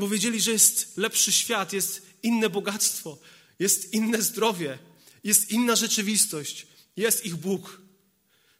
[0.00, 3.18] bo wiedzieli, że jest lepszy świat, jest inne bogactwo,
[3.58, 4.78] jest inne zdrowie,
[5.24, 7.82] jest inna rzeczywistość, jest ich Bóg,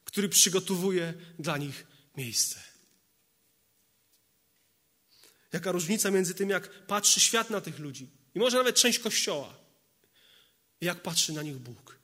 [0.04, 2.62] który przygotowuje dla nich miejsce.
[5.52, 9.56] Jaka różnica między tym, jak patrzy świat na tych ludzi, i może nawet część kościoła,
[10.80, 11.98] i jak patrzy na nich Bóg.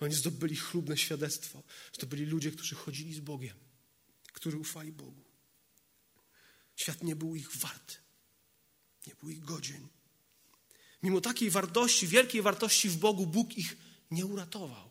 [0.00, 3.56] Oni zdobyli chlubne świadectwo, że to byli ludzie, którzy chodzili z Bogiem,
[4.32, 5.23] którzy ufali Bogu.
[6.76, 7.98] Świat nie był ich wart,
[9.06, 9.88] nie był ich godzien.
[11.02, 13.76] Mimo takiej wartości, wielkiej wartości w Bogu, Bóg ich
[14.10, 14.90] nie uratował.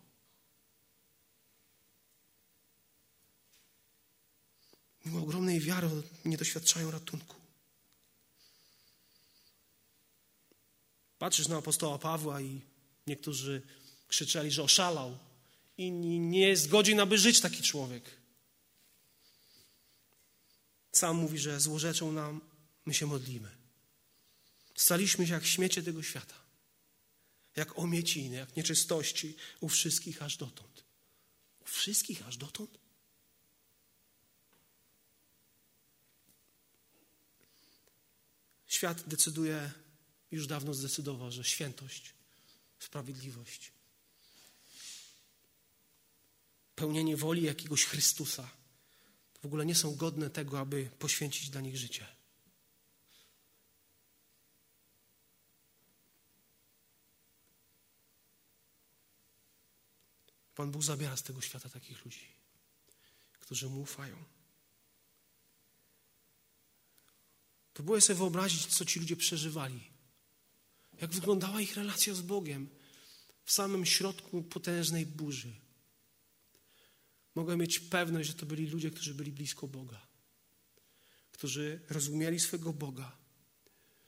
[5.05, 5.89] Mimo ogromnej wiary
[6.25, 7.35] nie doświadczają ratunku.
[11.17, 12.61] Patrzysz na apostoła Pawła i
[13.07, 13.61] niektórzy
[14.07, 15.17] krzyczeli, że oszalał.
[15.77, 18.22] Inni nie jest godzin, aby żyć taki człowiek.
[20.93, 22.41] Sam mówi, że złorzeczą nam,
[22.85, 23.57] my się modlimy.
[24.75, 26.35] Staliśmy się jak śmiecie tego świata.
[27.55, 30.83] Jak omieciny, jak nieczystości u wszystkich aż dotąd.
[31.59, 32.77] U wszystkich aż dotąd?
[38.67, 39.71] Świat decyduje,
[40.31, 42.13] już dawno zdecydował, że świętość,
[42.79, 43.71] sprawiedliwość,
[46.75, 48.62] pełnienie woli jakiegoś Chrystusa
[49.43, 52.07] w ogóle nie są godne tego, aby poświęcić dla nich życie.
[60.55, 62.27] Pan Bóg zabiera z tego świata takich ludzi,
[63.39, 64.23] którzy mu ufają.
[67.73, 69.91] Próbuję sobie wyobrazić, co ci ludzie przeżywali.
[71.01, 72.69] Jak wyglądała ich relacja z Bogiem
[73.45, 75.62] w samym środku potężnej burzy.
[77.35, 80.07] Mogę mieć pewność, że to byli ludzie, którzy byli blisko Boga,
[81.31, 83.17] którzy rozumieli swego Boga,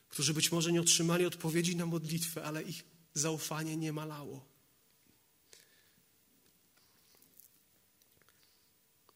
[0.10, 2.84] którzy być może nie otrzymali odpowiedzi na modlitwę, ale ich
[3.14, 4.46] zaufanie nie malało.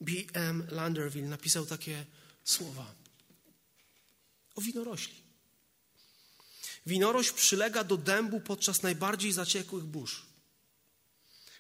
[0.02, 0.68] B.M.
[0.72, 2.06] Landerville napisał takie
[2.44, 2.96] słowa
[4.56, 5.16] o winorośli.
[6.86, 10.29] Winorośl przylega do dębu podczas najbardziej zaciekłych burz.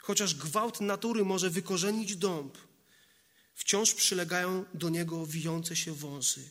[0.09, 2.57] Chociaż gwałt natury może wykorzenić dąb,
[3.55, 6.49] wciąż przylegają do niego wijące się wąsy.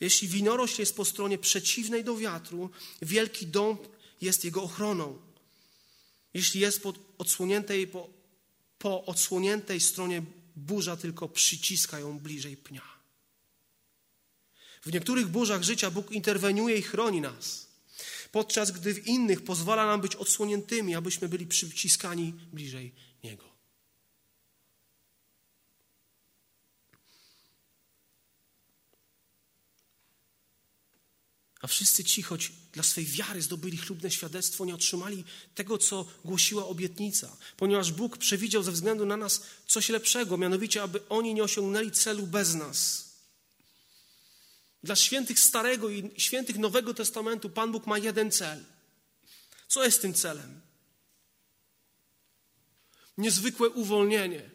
[0.00, 2.70] Jeśli winorośl jest po stronie przeciwnej do wiatru,
[3.02, 3.88] wielki dąb
[4.20, 5.18] jest jego ochroną.
[6.34, 8.08] Jeśli jest po odsłoniętej, po,
[8.78, 10.22] po odsłoniętej stronie
[10.56, 12.82] burza tylko przyciska ją bliżej pnia.
[14.82, 17.65] W niektórych burzach życia Bóg interweniuje i chroni nas,
[18.36, 22.94] podczas gdy w innych pozwala nam być odsłoniętymi, abyśmy byli przyciskani bliżej
[23.24, 23.44] Niego.
[31.60, 36.66] A wszyscy ci, choć dla swej wiary zdobyli chlubne świadectwo, nie otrzymali tego, co głosiła
[36.66, 41.90] obietnica, ponieważ Bóg przewidział ze względu na nas coś lepszego, mianowicie, aby oni nie osiągnęli
[41.90, 43.06] celu bez nas.
[44.82, 48.64] Dla świętych Starego i świętych Nowego Testamentu Pan Bóg ma jeden cel.
[49.68, 50.60] Co jest tym celem?
[53.18, 54.50] Niezwykłe uwolnienie.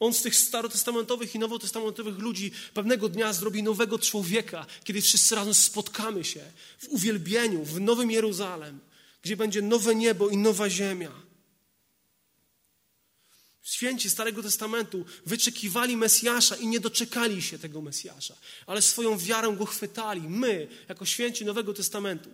[0.00, 5.54] On z tych starotestamentowych i nowotestamentowych ludzi pewnego dnia zrobi nowego człowieka, kiedy wszyscy razem
[5.54, 8.80] spotkamy się w uwielbieniu, w Nowym Jeruzalem,
[9.22, 11.25] gdzie będzie nowe niebo i nowa ziemia.
[13.66, 19.66] Święci Starego Testamentu wyczekiwali Mesjasza i nie doczekali się tego Mesjasza, ale swoją wiarą go
[19.66, 20.20] chwytali.
[20.20, 22.30] My, jako święci Nowego Testamentu,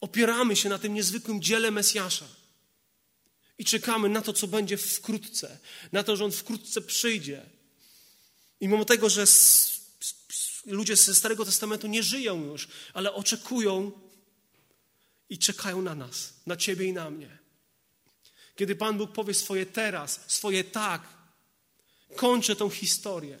[0.00, 2.26] opieramy się na tym niezwykłym dziele Mesjasza
[3.58, 5.58] i czekamy na to, co będzie wkrótce,
[5.92, 7.46] na to, że on wkrótce przyjdzie.
[8.60, 9.24] I mimo tego, że
[10.66, 13.92] ludzie ze Starego Testamentu nie żyją już, ale oczekują
[15.28, 17.39] i czekają na nas, na Ciebie i na mnie.
[18.56, 21.02] Kiedy Pan Bóg powie swoje teraz, swoje tak,
[22.16, 23.38] kończę tą historię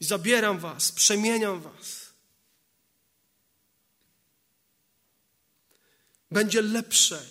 [0.00, 2.04] i zabieram Was, przemieniam Was.
[6.30, 7.30] Będzie lepsze.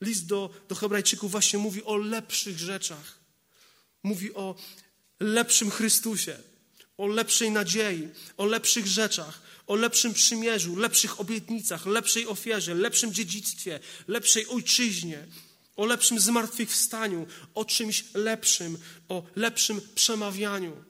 [0.00, 3.18] List do, do Hebrajczyków właśnie mówi o lepszych rzeczach.
[4.02, 4.54] Mówi o
[5.20, 6.42] lepszym Chrystusie,
[6.98, 13.80] o lepszej nadziei, o lepszych rzeczach, o lepszym przymierzu, lepszych obietnicach, lepszej ofierze, lepszym dziedzictwie,
[14.08, 15.26] lepszej ojczyźnie,
[15.76, 20.84] o lepszym zmartwychwstaniu, o czymś lepszym, o lepszym przemawianiu.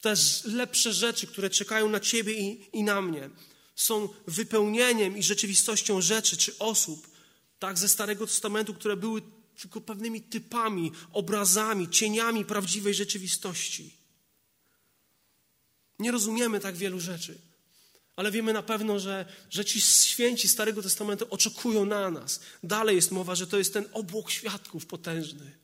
[0.00, 3.30] Te lepsze rzeczy, które czekają na Ciebie i, i na mnie,
[3.74, 7.08] są wypełnieniem i rzeczywistością rzeczy czy osób,
[7.58, 9.22] tak ze Starego Testamentu, które były
[9.62, 13.96] tylko pewnymi typami, obrazami, cieniami prawdziwej rzeczywistości.
[15.98, 17.38] Nie rozumiemy tak wielu rzeczy.
[18.16, 22.40] Ale wiemy na pewno, że, że ci święci Starego Testamentu oczekują na nas.
[22.62, 25.58] Dalej jest mowa, że to jest ten obłok świadków potężny,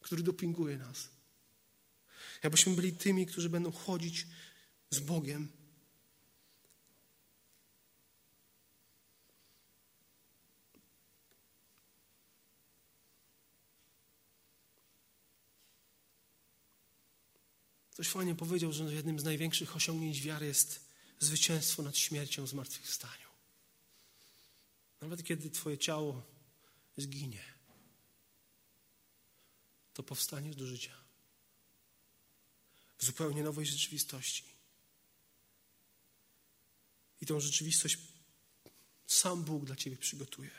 [0.00, 1.08] który dopinguje nas.
[2.42, 4.26] Jakbyśmy byli tymi, którzy będą chodzić
[4.90, 5.48] z Bogiem.
[17.94, 20.80] Ktoś fajnie powiedział, że jednym z największych osiągnięć wiary jest
[21.20, 23.28] zwycięstwo nad śmiercią, zmartwychwstaniu.
[25.00, 26.22] Nawet kiedy Twoje ciało
[26.96, 27.44] zginie,
[29.94, 30.92] to powstaniesz do życia
[32.98, 34.44] w zupełnie nowej rzeczywistości.
[37.20, 37.98] I tą rzeczywistość
[39.06, 40.50] sam Bóg dla Ciebie przygotuje.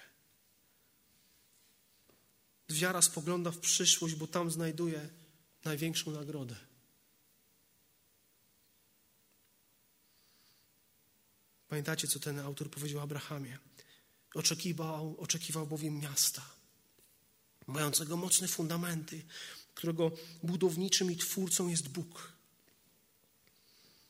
[2.69, 5.10] Wiara spogląda w przyszłość, bo tam znajduje
[5.63, 6.64] największą nagrodę.
[11.69, 13.58] Pamiętacie, co ten autor powiedział Abrahamie?
[14.34, 16.49] Oczekiwał, oczekiwał bowiem miasta,
[17.67, 19.21] mającego mocne fundamenty,
[19.73, 20.12] którego
[20.43, 22.32] budowniczym i twórcą jest Bóg.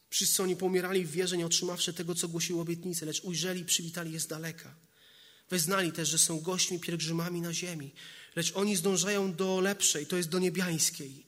[0.10, 4.12] Wszyscy oni pomierali w wierze, nie otrzymawszy tego, co głosił obietnicę, lecz ujrzeli i przywitali
[4.12, 4.76] je z daleka.
[5.50, 7.92] Wyznali też, że są gośćmi, pielgrzymami na ziemi,
[8.36, 11.26] lecz oni zdążają do lepszej, to jest do niebiańskiej.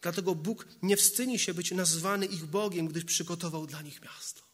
[0.00, 4.47] Dlatego Bóg nie wstydzi się być nazwany ich Bogiem, gdyż przygotował dla nich miasto.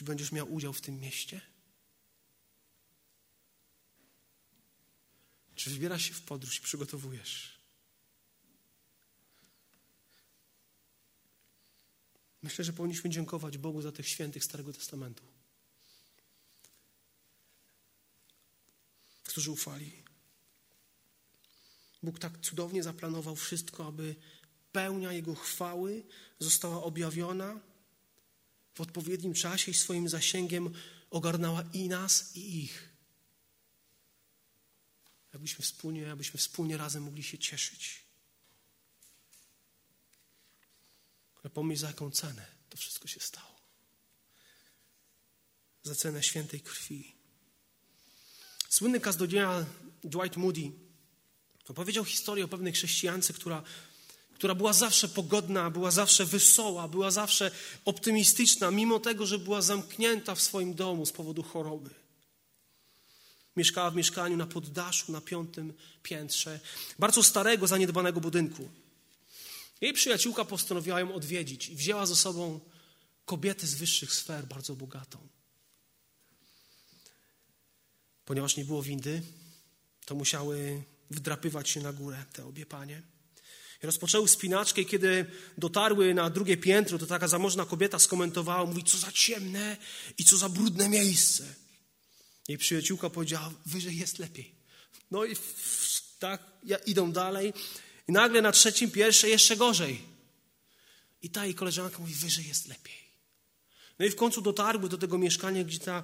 [0.00, 1.40] Czy będziesz miał udział w tym mieście?
[5.54, 7.60] Czy wybierasz się w podróż i przygotowujesz?
[12.42, 15.24] Myślę, że powinniśmy dziękować Bogu za tych świętych Starego Testamentu,
[19.24, 20.02] którzy ufali.
[22.02, 24.14] Bóg tak cudownie zaplanował wszystko, aby
[24.72, 26.02] pełnia Jego chwały
[26.38, 27.69] została objawiona
[28.80, 30.74] w odpowiednim czasie i swoim zasięgiem
[31.10, 32.88] ogarnęła i nas, i ich.
[35.34, 38.04] Abyśmy wspólnie, abyśmy wspólnie razem mogli się cieszyć.
[41.42, 43.60] Ale pomyśl, za jaką cenę to wszystko się stało.
[45.82, 47.14] Za cenę świętej krwi.
[48.68, 49.66] Słynny kaznodzieja
[50.04, 50.72] Dwight Moody
[51.68, 53.62] opowiedział historię o pewnej chrześcijance, która
[54.40, 57.50] która była zawsze pogodna, była zawsze wesoła, była zawsze
[57.84, 61.90] optymistyczna, mimo tego, że była zamknięta w swoim domu z powodu choroby.
[63.56, 65.72] Mieszkała w mieszkaniu na poddaszu, na piątym
[66.02, 66.60] piętrze,
[66.98, 68.68] bardzo starego, zaniedbanego budynku.
[69.80, 72.60] Jej przyjaciółka postanowiła ją odwiedzić i wzięła ze sobą
[73.24, 75.18] kobietę z wyższych sfer, bardzo bogatą.
[78.24, 79.22] Ponieważ nie było windy,
[80.06, 83.19] to musiały wdrapywać się na górę te obie panie.
[83.82, 85.26] Rozpoczęły spinaczkę i kiedy
[85.58, 89.76] dotarły na drugie piętro, to taka zamożna kobieta skomentowała, mówi, co za ciemne
[90.18, 91.54] i co za brudne miejsce.
[92.48, 94.54] Jej przyjaciółka powiedziała, wyżej jest lepiej.
[95.10, 95.36] No i
[96.18, 97.52] tak ja, idą dalej
[98.08, 100.02] i nagle na trzecim pierwsze jeszcze gorzej.
[101.22, 103.00] I ta jej koleżanka mówi, wyżej jest lepiej.
[103.98, 106.02] No i w końcu dotarły do tego mieszkania, gdzie ta,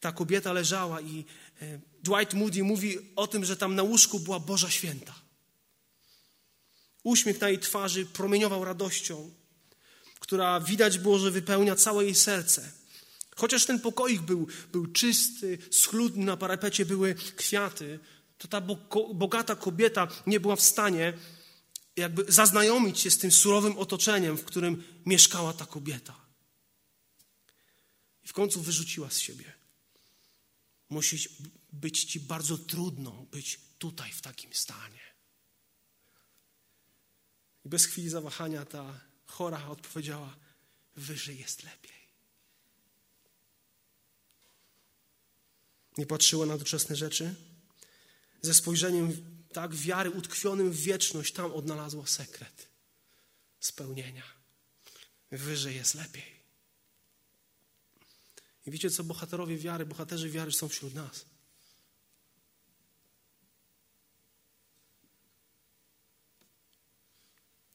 [0.00, 1.24] ta kobieta leżała i
[1.62, 5.21] e, Dwight Moody mówi o tym, że tam na łóżku była Boża Święta.
[7.02, 9.30] Uśmiech na jej twarzy promieniował radością,
[10.20, 12.72] która widać było, że wypełnia całe jej serce.
[13.36, 17.98] Chociaż ten pokoik był, był czysty, schludny, na parapecie były kwiaty,
[18.38, 18.60] to ta
[19.14, 21.12] bogata kobieta nie była w stanie
[21.96, 26.26] jakby zaznajomić się z tym surowym otoczeniem, w którym mieszkała ta kobieta.
[28.24, 29.52] I w końcu wyrzuciła z siebie.
[30.88, 31.28] Musi
[31.72, 35.11] być ci bardzo trudno być tutaj w takim stanie.
[37.64, 40.36] I bez chwili zawahania ta chora odpowiedziała:
[40.96, 42.02] Wyżej jest lepiej.
[45.98, 47.34] Nie patrzyła na doczesne rzeczy.
[48.42, 52.68] Ze spojrzeniem tak wiary utkwionym w wieczność, tam odnalazła sekret
[53.60, 54.24] spełnienia.
[55.30, 56.42] Wyżej jest lepiej.
[58.66, 61.24] I wiecie co, bohaterowie wiary, bohaterzy wiary są wśród nas.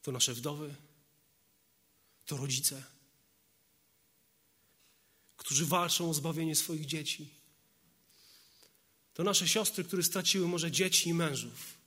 [0.08, 0.76] To nasze wdowy,
[2.26, 2.84] to rodzice,
[5.38, 7.30] którzy walczą o zbawienie swoich dzieci.
[9.14, 11.78] To nasze siostry, które straciły może dzieci i mężów,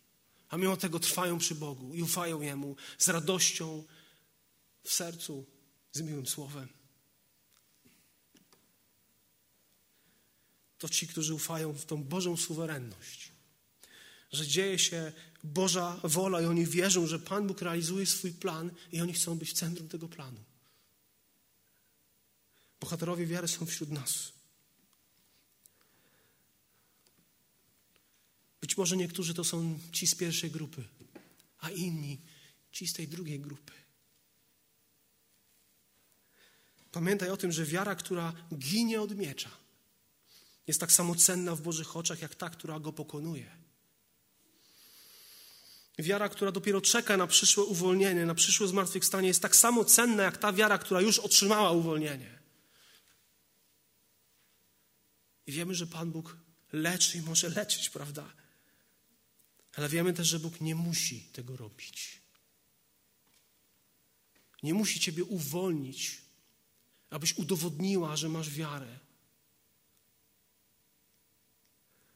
[0.48, 3.84] a mimo tego trwają przy Bogu i ufają Jemu z radością
[4.82, 5.46] w sercu,
[5.92, 6.68] z miłym słowem.
[10.78, 13.32] To ci, którzy ufają w tą Bożą suwerenność,
[14.32, 15.12] że dzieje się
[15.44, 19.50] Boża wola i oni wierzą, że Pan Bóg realizuje swój plan i oni chcą być
[19.50, 20.40] w centrum tego planu.
[22.80, 24.32] Bohaterowie wiary są wśród nas.
[28.60, 30.84] Być może niektórzy to są ci z pierwszej grupy,
[31.58, 32.20] a inni
[32.72, 33.72] ci z tej drugiej grupy.
[36.92, 39.50] Pamiętaj o tym, że wiara, która ginie od miecza,
[40.66, 43.59] jest tak samo cenna w Bożych oczach, jak ta, która go pokonuje.
[46.02, 50.38] Wiara, która dopiero czeka na przyszłe uwolnienie, na przyszłe zmartwychwstanie, jest tak samo cenna, jak
[50.38, 52.38] ta wiara, która już otrzymała uwolnienie.
[55.46, 56.36] I wiemy, że Pan Bóg
[56.72, 58.32] leczy i może leczyć, prawda?
[59.76, 62.20] Ale wiemy też, że Bóg nie musi tego robić.
[64.62, 66.22] Nie musi Ciebie uwolnić,
[67.10, 68.98] abyś udowodniła, że masz wiarę.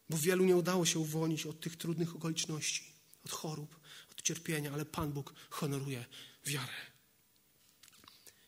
[0.08, 2.93] Bo wielu nie udało się uwolnić od tych trudnych okoliczności,
[3.24, 6.04] od chorób, od cierpienia, ale Pan Bóg honoruje
[6.46, 6.72] wiarę.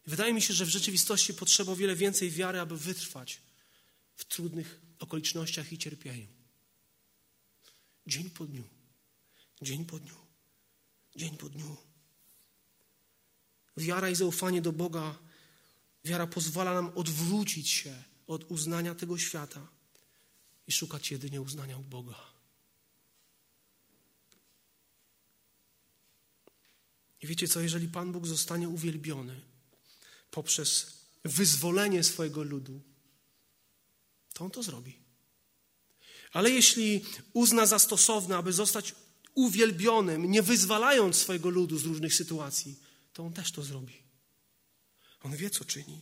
[0.07, 3.41] wydaje mi się, że w rzeczywistości potrzeba o wiele więcej wiary, aby wytrwać
[4.17, 6.27] w trudnych okolicznościach i cierpieniu.
[8.07, 8.65] Dzień po dniu.
[9.63, 10.17] Dzień po dniu,
[11.17, 11.77] dzień po dniu.
[13.77, 15.19] Wiara i zaufanie do Boga,
[16.05, 19.69] wiara pozwala nam odwrócić się od uznania tego świata
[20.67, 22.36] i szukać jedynie uznania u Boga.
[27.23, 29.41] I wiecie co, jeżeli Pan Bóg zostanie uwielbiony
[30.31, 32.81] poprzez wyzwolenie swojego ludu,
[34.33, 34.99] to On to zrobi.
[36.33, 38.95] Ale jeśli uzna za stosowne, aby zostać
[39.35, 42.81] uwielbionym, nie wyzwalając swojego ludu z różnych sytuacji,
[43.13, 44.03] to on też to zrobi.
[45.23, 46.01] On wie, co czyni.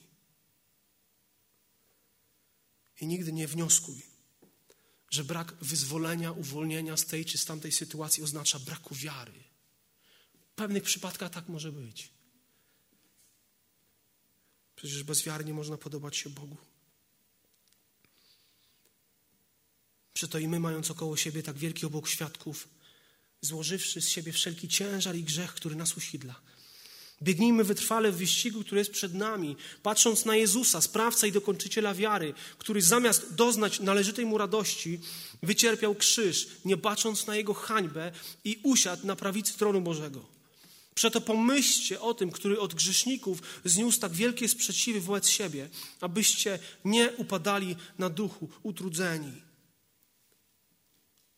[3.01, 4.03] I nigdy nie wnioskuj,
[5.11, 9.45] że brak wyzwolenia, uwolnienia z tej czy z tamtej sytuacji oznacza braku wiary.
[10.55, 12.11] W pewnych przypadkach tak może być.
[14.77, 16.57] Przecież bez wiary nie można podobać się Bogu.
[20.13, 22.69] Przeto i my, mając około siebie tak wielki obok świadków,
[23.41, 26.41] złożywszy z siebie wszelki ciężar i grzech, który nas usidla.
[27.23, 32.35] Biegnijmy wytrwale w wyścigu, który jest przed nami, patrząc na Jezusa, sprawca i dokończyciela wiary,
[32.59, 35.01] który zamiast doznać należytej mu radości,
[35.43, 38.13] wycierpiał krzyż, nie bacząc na jego hańbę
[38.45, 40.34] i usiadł na prawicy tronu Bożego.
[40.95, 45.69] Przeto pomyślcie o tym, który od grzeszników zniósł tak wielkie sprzeciwy wobec siebie,
[46.01, 49.43] abyście nie upadali na duchu, utrudzeni.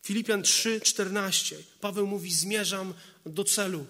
[0.02, 1.56] Filipian 3:14.
[1.80, 2.94] Paweł mówi: Zmierzam
[3.26, 3.86] do celu,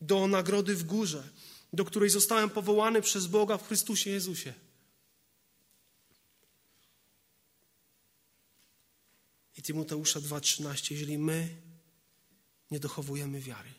[0.00, 1.28] do nagrody w górze,
[1.72, 4.54] do której zostałem powołany przez Boga w Chrystusie Jezusie.
[9.56, 11.48] I Tymoteusza 2,13, jeżeli my
[12.70, 13.77] nie dochowujemy wiary.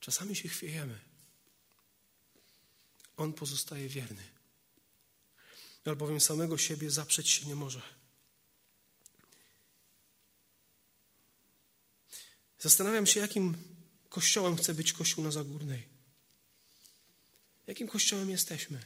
[0.00, 0.98] Czasami się chwiejemy.
[3.16, 4.22] On pozostaje wierny.
[5.84, 7.82] Albowiem samego siebie zaprzeć się nie może.
[12.58, 13.56] Zastanawiam się, jakim
[14.08, 15.88] kościołem chce być Kościół na Zagórnej.
[17.66, 18.80] Jakim kościołem jesteśmy?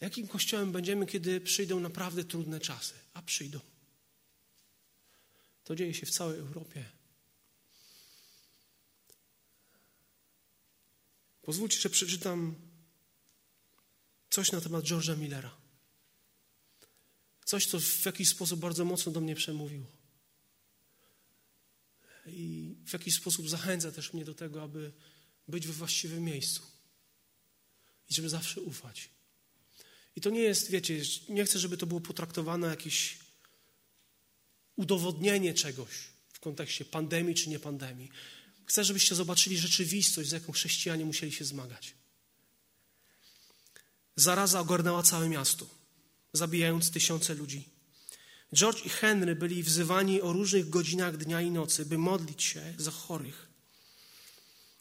[0.00, 2.94] Jakim kościołem będziemy, kiedy przyjdą naprawdę trudne czasy?
[3.14, 3.60] A przyjdą.
[5.64, 7.01] To dzieje się w całej Europie.
[11.42, 12.54] Pozwólcie, że przeczytam
[14.30, 15.56] coś na temat George'a Millera.
[17.44, 19.86] Coś, co w jakiś sposób bardzo mocno do mnie przemówiło.
[22.26, 24.92] I w jakiś sposób zachęca też mnie do tego, aby
[25.48, 26.62] być we właściwym miejscu.
[28.10, 29.10] I żeby zawsze ufać.
[30.16, 33.18] I to nie jest, wiecie, nie chcę, żeby to było potraktowane jakieś
[34.76, 35.90] udowodnienie czegoś
[36.32, 38.10] w kontekście pandemii czy nie pandemii.
[38.72, 41.94] Chcę, żebyście zobaczyli rzeczywistość, z jaką chrześcijanie musieli się zmagać.
[44.16, 45.66] Zaraza ogarnęła całe miasto,
[46.32, 47.68] zabijając tysiące ludzi.
[48.54, 52.90] George i Henry byli wzywani o różnych godzinach dnia i nocy, by modlić się za
[52.90, 53.48] chorych.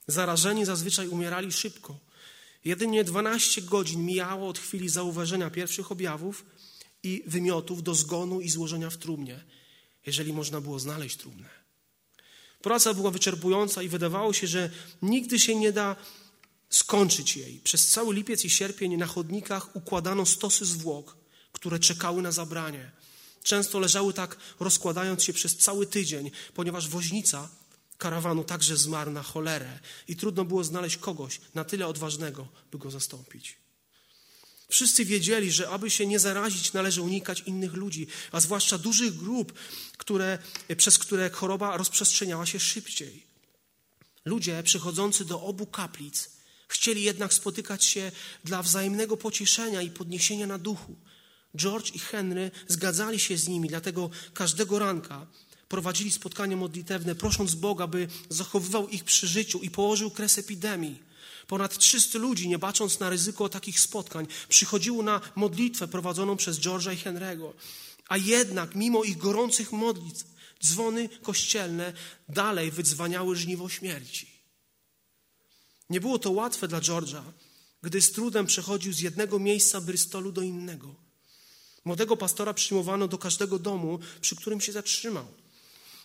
[0.07, 1.99] Zarażeni zazwyczaj umierali szybko.
[2.65, 6.45] Jedynie 12 godzin mijało od chwili zauważenia pierwszych objawów
[7.03, 9.43] i wymiotów do zgonu i złożenia w trumnie,
[10.05, 11.61] jeżeli można było znaleźć trumnę.
[12.62, 14.70] Praca była wyczerpująca i wydawało się, że
[15.01, 15.95] nigdy się nie da
[16.70, 17.59] skończyć jej.
[17.64, 21.18] Przez cały lipiec i sierpień na chodnikach układano stosy zwłok,
[21.51, 22.91] które czekały na zabranie.
[23.43, 27.49] Często leżały tak, rozkładając się przez cały tydzień, ponieważ woźnica
[27.97, 32.91] karawanu także zmarł na cholerę i trudno było znaleźć kogoś na tyle odważnego, by go
[32.91, 33.61] zastąpić.
[34.72, 39.53] Wszyscy wiedzieli, że aby się nie zarazić, należy unikać innych ludzi, a zwłaszcza dużych grup,
[39.97, 40.39] które,
[40.78, 43.24] przez które choroba rozprzestrzeniała się szybciej.
[44.26, 46.30] Ludzie przychodzący do obu kaplic
[46.67, 48.11] chcieli jednak spotykać się
[48.43, 50.95] dla wzajemnego pocieszenia i podniesienia na duchu.
[51.55, 55.28] George i Henry zgadzali się z nimi, dlatego każdego ranka
[55.69, 61.11] prowadzili spotkania modlitewne, prosząc Boga, by zachowywał ich przy życiu i położył kres epidemii.
[61.52, 66.93] Ponad 300 ludzi, nie bacząc na ryzyko takich spotkań, przychodziło na modlitwę prowadzoną przez George'a
[66.93, 67.54] i Henry'ego.
[68.08, 70.26] A jednak, mimo ich gorących modlitw,
[70.64, 71.93] dzwony kościelne
[72.30, 74.32] dalej wydzwaniały żniwo śmierci.
[75.89, 77.22] Nie było to łatwe dla George'a,
[77.82, 80.95] gdy z trudem przechodził z jednego miejsca Bristolu do innego.
[81.86, 85.28] Młodego pastora przyjmowano do każdego domu, przy którym się zatrzymał.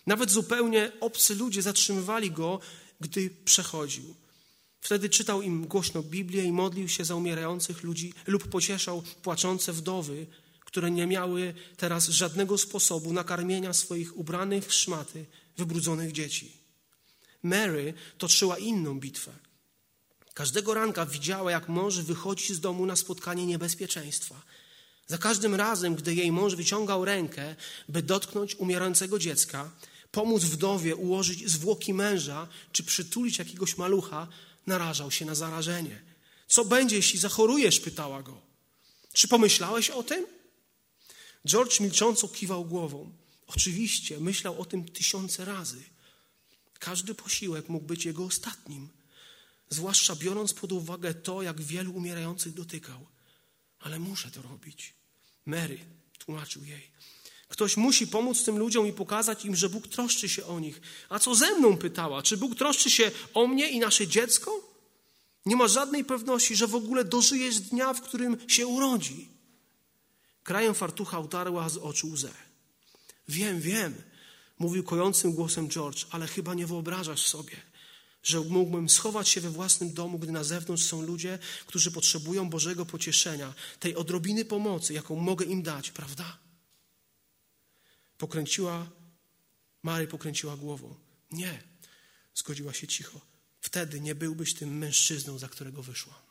[0.07, 2.59] Nawet zupełnie obcy ludzie zatrzymywali go,
[3.01, 4.26] gdy przechodził.
[4.81, 10.27] Wtedy czytał im głośno Biblię i modlił się za umierających ludzi lub pocieszał płaczące wdowy,
[10.65, 15.25] które nie miały teraz żadnego sposobu nakarmienia swoich ubranych w szmaty,
[15.57, 16.51] wybrudzonych dzieci.
[17.43, 19.31] Mary toczyła inną bitwę.
[20.33, 24.41] Każdego ranka widziała, jak mąż wychodzi z domu na spotkanie niebezpieczeństwa.
[25.07, 27.55] Za każdym razem, gdy jej mąż wyciągał rękę,
[27.89, 29.71] by dotknąć umierającego dziecka,
[30.11, 34.27] pomóc wdowie ułożyć zwłoki męża czy przytulić jakiegoś malucha,
[34.67, 36.01] narażał się na zarażenie.
[36.47, 37.79] Co będzie, jeśli zachorujesz?
[37.79, 38.41] pytała go.
[39.13, 40.25] Czy pomyślałeś o tym?
[41.47, 43.11] George milcząco kiwał głową.
[43.47, 45.83] Oczywiście, myślał o tym tysiące razy.
[46.79, 48.89] Każdy posiłek mógł być jego ostatnim,
[49.69, 53.07] zwłaszcza biorąc pod uwagę to, jak wielu umierających dotykał.
[53.79, 54.93] Ale muszę to robić.
[55.45, 55.79] Mary
[56.19, 56.91] tłumaczył jej.
[57.57, 60.81] Ktoś musi pomóc tym ludziom i pokazać im, że Bóg troszczy się o nich.
[61.09, 62.21] A co ze mną pytała?
[62.21, 64.51] Czy Bóg troszczy się o mnie i nasze dziecko?
[65.45, 69.29] Nie ma żadnej pewności, że w ogóle dożyjesz dnia, w którym się urodzi.
[70.43, 72.31] Krajem fartucha utarła z oczu łzę.
[73.27, 73.95] Wiem, wiem,
[74.59, 77.55] mówił kojącym głosem George, ale chyba nie wyobrażasz sobie,
[78.23, 82.85] że mógłbym schować się we własnym domu, gdy na zewnątrz są ludzie, którzy potrzebują Bożego
[82.85, 86.46] pocieszenia, tej odrobiny pomocy, jaką mogę im dać, prawda?
[88.17, 88.91] Pokręciła,
[89.83, 90.95] Mary pokręciła głową.
[91.31, 91.63] Nie,
[92.35, 93.21] zgodziła się cicho.
[93.61, 96.27] Wtedy nie byłbyś tym mężczyzną, za którego wyszłam.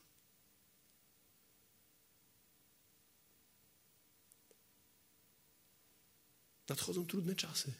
[6.68, 7.72] Nadchodzą trudne czasy.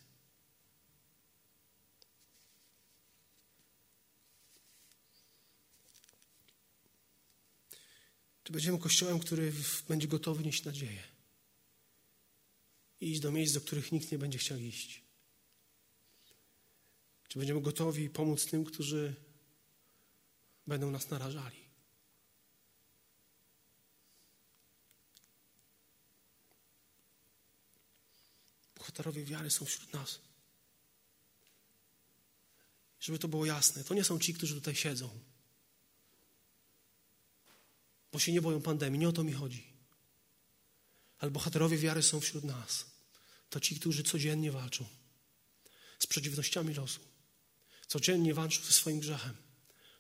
[8.43, 9.53] Czy będziemy kościołem, który
[9.89, 11.16] będzie gotowy nieść nadzieję?
[13.01, 15.03] I iść do miejsc, do których nikt nie będzie chciał iść?
[17.29, 19.15] Czy będziemy gotowi pomóc tym, którzy
[20.67, 21.67] będą nas narażali?
[28.75, 30.21] Bohaterowie wiary są wśród nas.
[33.01, 35.21] Żeby to było jasne, to nie są ci, którzy tutaj siedzą,
[38.13, 39.76] bo się nie boją pandemii, nie o to mi chodzi.
[41.19, 42.87] Ale bohaterowie wiary są wśród nas.
[43.51, 44.87] To ci, którzy codziennie walczą
[45.99, 47.01] z przeciwnościami losu,
[47.87, 49.37] codziennie walczą ze swoim grzechem.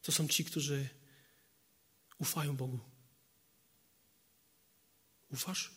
[0.02, 0.88] To są ci, którzy
[2.18, 2.80] ufają Bogu.
[5.30, 5.70] Ufasz?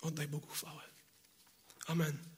[0.00, 0.82] Oddaj Bogu chwałę.
[1.86, 2.37] Amen.